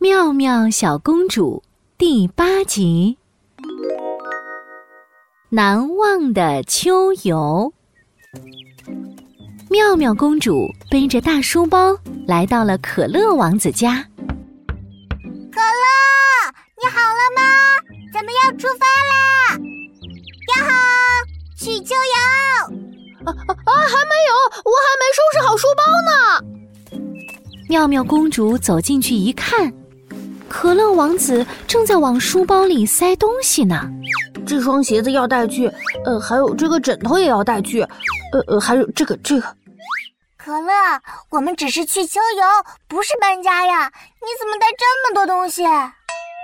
[0.00, 1.60] 妙妙小公主
[1.96, 3.18] 第八集：
[5.48, 7.72] 难忘的秋游。
[9.68, 11.98] 妙妙公主背着大书包
[12.28, 14.06] 来到了可乐王子家。
[15.50, 17.42] 可乐，你好了吗？
[18.14, 19.58] 咱们要出发啦！
[20.54, 20.70] 呀哈，
[21.58, 23.26] 去秋游！
[23.26, 24.32] 啊啊，还没有，
[24.64, 26.12] 我还没收拾好书包呢。
[27.68, 29.70] 妙妙公主走进去一看，
[30.60, 33.88] 可乐王子正在往书包里塞东西呢。
[34.44, 35.70] 这双鞋子要带去，
[36.04, 37.80] 呃，还有这个枕头也要带去，
[38.32, 39.56] 呃呃，还有这个这个。
[40.36, 40.72] 可乐，
[41.30, 42.44] 我们只是去秋游，
[42.88, 43.86] 不是搬家呀！
[44.20, 45.62] 你怎么带这么多东西？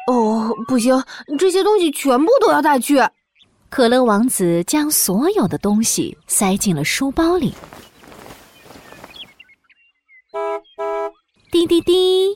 [0.06, 1.02] 哦，不行，
[1.36, 3.02] 这些东西全部都要带去。
[3.68, 7.52] 可乐王子将所有的东西塞进了书包里。
[11.50, 12.28] 滴滴滴，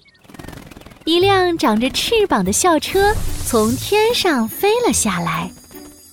[1.09, 3.15] 一辆长着翅膀的校车
[3.47, 5.51] 从天上飞了下来。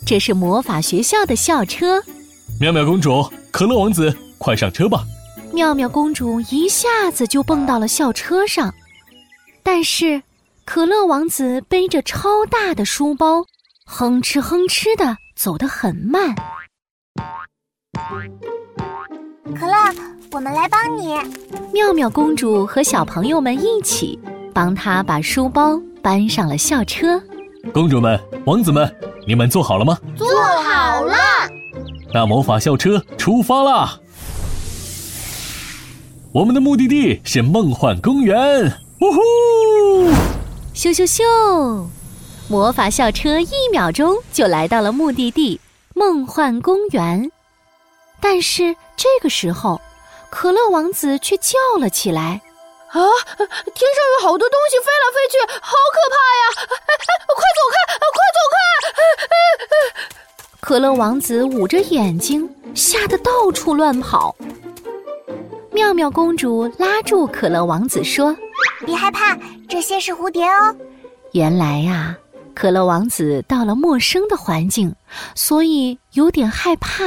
[0.05, 2.01] 这是魔法学校的校车。
[2.61, 5.03] 妙妙公主，可乐王子，快上车吧！
[5.51, 8.73] 妙妙公主一下子就蹦到了校车上，
[9.61, 10.23] 但是
[10.63, 13.45] 可乐王子背着超大的书包，
[13.85, 16.33] 哼哧哼哧的走得很慢。
[19.59, 19.93] 可乐，
[20.31, 21.17] 我们来帮你。
[21.73, 24.17] 妙妙公主和小朋友们一起
[24.55, 27.21] 帮他把书包搬上了校车。
[27.73, 28.89] 公主们、王子们，
[29.27, 29.97] 你们做好了吗？
[30.15, 30.25] 做
[30.63, 31.13] 好了。
[32.13, 33.99] 那魔法校车出发啦！
[36.31, 39.21] 我们的目的地是梦幻公园，呜呼！
[40.73, 41.85] 咻咻咻！
[42.47, 45.59] 魔法校车一秒钟就来到了目的地——
[45.95, 47.29] 梦幻公园。
[48.21, 49.81] 但是这个时候，
[50.29, 52.41] 可乐王子却叫了起来
[52.95, 53.01] ：“啊，
[53.37, 56.43] 天上有好多东西飞来飞去，好可怕呀！
[57.35, 58.55] 快走开，快走开！”
[60.61, 64.35] 可乐王子捂着眼睛，吓得到处乱跑。
[65.71, 68.33] 妙妙公主拉住可乐王子说
[68.85, 69.37] ：“别害怕，
[69.67, 70.73] 这些是蝴蝶哦。
[71.33, 72.15] ”原来呀，
[72.55, 74.95] 可乐王子到了陌生的环境，
[75.35, 77.03] 所以有点害怕。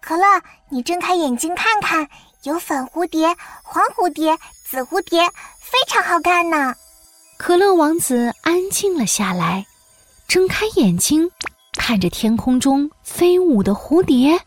[0.00, 0.24] 可乐，
[0.68, 2.08] 你睁开眼睛看看，
[2.46, 3.26] 有粉蝴蝶、
[3.64, 5.20] 黄蝴蝶、紫蝴蝶，
[5.60, 6.72] 非常好看呢。
[7.36, 9.66] 可乐王子安静了下来，
[10.28, 11.28] 睁开眼睛，
[11.72, 14.38] 看着天空中飞舞的蝴蝶，哇，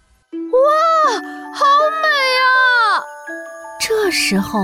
[1.53, 1.65] 好
[2.01, 2.07] 美
[2.39, 3.03] 啊！
[3.81, 4.59] 这时候，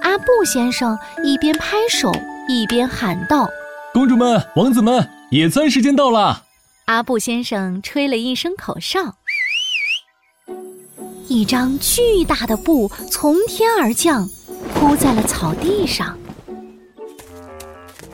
[0.00, 2.10] 阿布先生一边拍手
[2.48, 3.46] 一边喊道
[3.92, 6.46] ：“公主们、王子们，野餐时间到了！”
[6.86, 9.16] 阿布先生吹了一声口哨，
[11.28, 14.28] 一张巨大的布从天而降，
[14.74, 16.18] 铺在了草地上。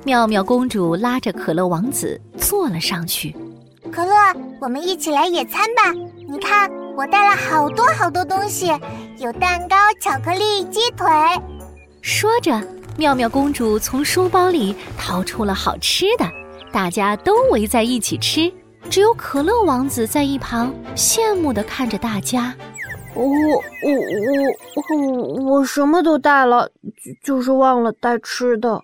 [0.05, 3.35] 妙妙公主拉着可乐王子坐了上去。
[3.91, 4.13] 可乐，
[4.61, 5.93] 我们一起来野餐吧！
[6.29, 6.71] 你看。
[6.97, 8.69] 我带了好多好多东西，
[9.19, 11.09] 有蛋糕、巧克力、鸡腿。
[12.01, 12.63] 说着，
[12.97, 16.25] 妙妙公主从书包里掏出了好吃的，
[16.73, 18.49] 大家都围在一起吃。
[18.89, 22.55] 只有可乐王子在一旁羡慕地看着大家。
[23.15, 23.29] 我我
[24.93, 26.69] 我我我什么都带了，
[27.23, 28.81] 就就是忘了带吃的。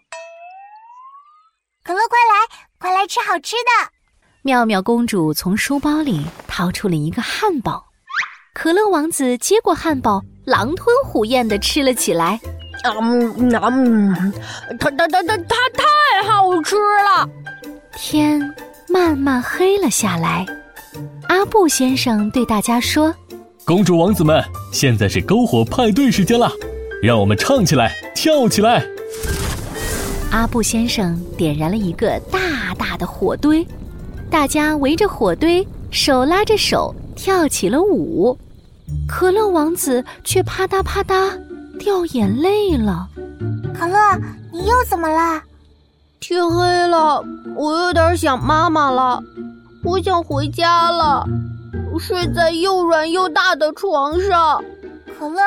[1.82, 3.90] 可乐，快来，快来吃好吃的！
[4.42, 7.84] 妙妙公主从书包里掏出了一个汉堡。
[8.54, 12.40] 可乐王子接过汉堡，狼吞虎咽地吃了起来。
[12.84, 14.32] 嗯嗯，
[14.78, 17.28] 它它它它它太好吃了！
[17.92, 18.40] 天
[18.88, 20.46] 慢慢黑了下来。
[21.28, 23.14] 阿布先生对大家说
[23.64, 26.50] ：“公主王子们，现在是篝火派对时间了，
[27.02, 28.84] 让我们唱起来，跳起来！”
[30.32, 33.66] 阿布先生点燃了一个大大的火堆，
[34.28, 36.94] 大家围着火堆，手拉着手。
[37.16, 38.38] 跳起了舞，
[39.06, 41.38] 可乐王子却啪嗒啪嗒
[41.78, 43.06] 掉眼泪了。
[43.74, 43.98] 可乐，
[44.50, 45.42] 你又怎么了？
[46.18, 47.22] 天黑了，
[47.54, 49.22] 我有点想妈妈了，
[49.84, 51.28] 我想回家了，
[52.00, 54.64] 睡在又软又大的床上。
[55.18, 55.42] 可乐，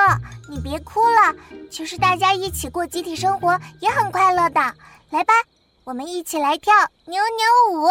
[0.47, 1.33] 你别哭了，
[1.69, 4.61] 其实大家一起过集体生活也很快乐的。
[5.09, 5.33] 来吧，
[5.83, 6.71] 我们一起来跳
[7.05, 7.89] 扭扭舞。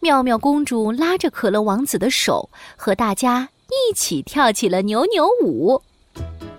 [0.00, 5.80] 妙妙公主拉着可乐王子的手，和大家一起跳起了扭扭舞。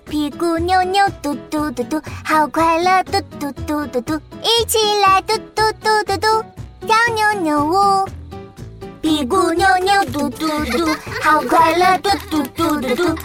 [0.05, 6.43] 屁股扭扭嘟嘟嘟嘟，好快乐嘟嘟嘟嘟嘟，一起来嘟嘟嘟嘟嘟，
[6.87, 8.09] 跳扭扭舞。
[9.01, 10.89] 屁股扭扭嘟嘟嘟，
[11.21, 13.15] 好快乐嘟嘟嘟嘟嘟。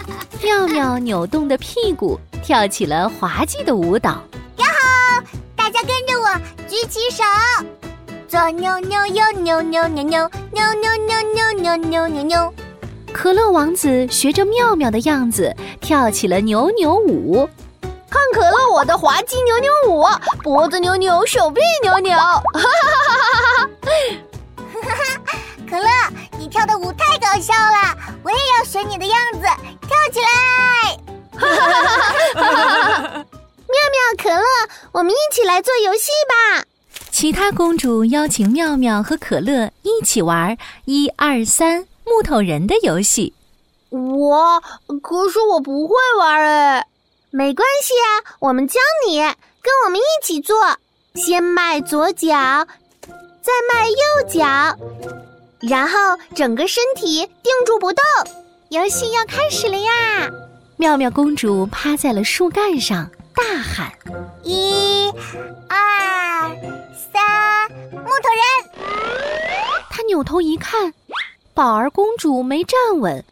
[0.41, 4.11] 妙妙扭动的屁股，跳起了滑稽的舞蹈。
[4.57, 5.23] 呀吼！
[5.53, 6.39] 大家跟着我。
[6.69, 7.23] 举起手。
[8.27, 12.53] 左扭扭，右扭扭扭扭扭扭扭扭扭扭扭扭。
[13.11, 17.49] 可乐王子学着妙妙的样子跳起了扭扭舞。
[18.09, 20.05] 看可乐我的滑稽扭扭舞，
[20.41, 22.17] 脖子扭扭，手臂扭扭。
[35.55, 36.65] 来做游戏吧。
[37.11, 43.33] 其他公主邀请妙妙和可乐一起玩一二三木头人的游戏。
[43.89, 44.61] 我
[45.01, 46.85] 可是我不会玩哎，
[47.29, 50.57] 没关系啊，我们教你，跟我们一起做。
[51.13, 52.27] 先迈左脚，
[53.41, 53.95] 再迈右
[54.27, 54.77] 脚，
[55.61, 55.97] 然后
[56.35, 58.03] 整个身体定住不动。
[58.67, 60.29] 游戏要开始了呀！
[60.75, 63.91] 妙妙公主趴在了树干上，大喊：
[64.43, 65.09] 一、
[65.67, 66.49] 二。
[66.95, 67.21] 三
[67.91, 68.85] 木头人，
[69.89, 70.93] 他扭头一看，
[71.53, 73.23] 宝儿公主没站稳，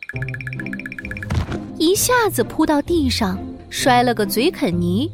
[1.78, 3.38] 一下子扑到地上，
[3.70, 5.10] 摔了个嘴啃泥。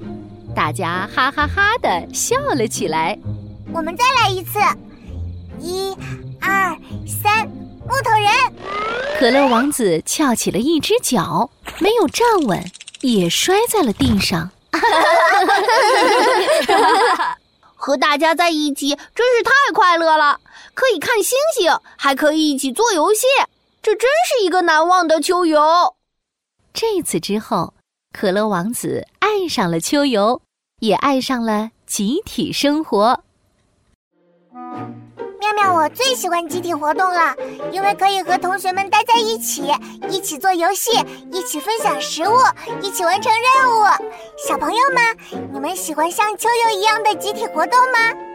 [0.55, 3.17] 大家哈哈哈的笑了起来。
[3.71, 4.59] 我们再来一次，
[5.59, 5.95] 一、
[6.41, 6.75] 二、
[7.05, 7.47] 三，
[7.87, 8.31] 木头人。
[9.19, 11.49] 可乐王子翘起了一只脚，
[11.79, 12.63] 没有站稳，
[13.01, 14.49] 也摔在了地上。
[17.75, 20.41] 和大家在一起真是太快乐了，
[20.73, 23.25] 可以看星星，还可以一起做游戏，
[23.81, 25.95] 这真是一个难忘的秋游。
[26.73, 27.73] 这次之后，
[28.13, 30.41] 可乐王子爱上了秋游，
[30.79, 33.23] 也爱上了集体生活。
[35.39, 37.33] 妙妙，我最喜欢集体活动了，
[37.71, 39.71] 因为可以和同学们待在一起，
[40.09, 40.91] 一起做游戏，
[41.31, 42.35] 一起分享食物，
[42.81, 43.83] 一起完成任务。
[44.47, 48.28] 小朋友们，你们喜欢像秋游一样的集体活动吗？